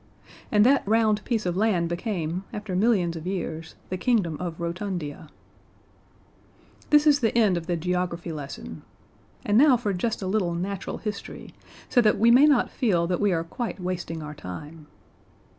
And 0.51 0.65
that 0.65 0.81
round 0.87 1.23
piece 1.25 1.45
of 1.45 1.55
land 1.55 1.87
became, 1.87 2.43
after 2.51 2.75
millions 2.75 3.15
of 3.15 3.27
years, 3.27 3.75
the 3.89 3.97
Kingdom 3.99 4.35
of 4.39 4.59
Rotundia. 4.59 5.29
This 6.89 7.05
is 7.05 7.19
the 7.19 7.37
end 7.37 7.55
of 7.55 7.67
the 7.67 7.77
geography 7.77 8.31
lesson. 8.31 8.81
And 9.45 9.59
now 9.59 9.77
for 9.77 9.93
just 9.93 10.23
a 10.23 10.27
little 10.27 10.55
natural 10.55 10.97
history, 10.97 11.53
so 11.87 12.01
that 12.01 12.17
we 12.17 12.31
may 12.31 12.47
not 12.47 12.71
feel 12.71 13.05
that 13.05 13.21
we 13.21 13.31
are 13.31 13.43
quite 13.43 13.79
wasting 13.79 14.23
our 14.23 14.33
time. 14.33 14.87